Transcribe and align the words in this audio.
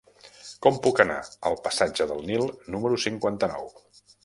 Com 0.65 0.79
puc 0.87 1.01
anar 1.03 1.17
al 1.51 1.59
passatge 1.67 2.09
del 2.13 2.25
Nil 2.31 2.49
número 2.77 3.01
cinquanta-nou? 3.07 3.73